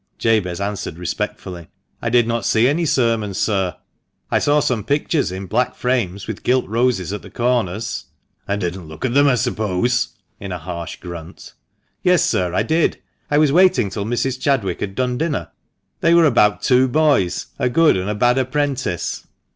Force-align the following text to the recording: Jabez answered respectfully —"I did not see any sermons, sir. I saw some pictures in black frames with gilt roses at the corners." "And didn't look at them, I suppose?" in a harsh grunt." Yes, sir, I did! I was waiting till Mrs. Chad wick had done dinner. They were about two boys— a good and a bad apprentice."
Jabez 0.17 0.59
answered 0.59 0.97
respectfully 0.97 1.67
—"I 2.01 2.09
did 2.09 2.27
not 2.27 2.43
see 2.43 2.67
any 2.67 2.87
sermons, 2.87 3.37
sir. 3.37 3.75
I 4.31 4.39
saw 4.39 4.59
some 4.59 4.83
pictures 4.83 5.31
in 5.31 5.45
black 5.45 5.75
frames 5.75 6.25
with 6.25 6.41
gilt 6.41 6.65
roses 6.67 7.13
at 7.13 7.21
the 7.21 7.29
corners." 7.29 8.05
"And 8.47 8.59
didn't 8.59 8.87
look 8.87 9.05
at 9.05 9.13
them, 9.13 9.27
I 9.27 9.35
suppose?" 9.35 10.07
in 10.39 10.51
a 10.51 10.57
harsh 10.57 10.95
grunt." 10.95 11.53
Yes, 12.03 12.23
sir, 12.25 12.51
I 12.51 12.63
did! 12.63 12.97
I 13.29 13.37
was 13.37 13.51
waiting 13.51 13.91
till 13.91 14.05
Mrs. 14.05 14.39
Chad 14.39 14.63
wick 14.63 14.79
had 14.79 14.95
done 14.95 15.19
dinner. 15.19 15.49
They 15.99 16.15
were 16.15 16.25
about 16.25 16.63
two 16.63 16.87
boys— 16.87 17.45
a 17.59 17.69
good 17.69 17.95
and 17.95 18.09
a 18.09 18.15
bad 18.15 18.39
apprentice." 18.39 19.27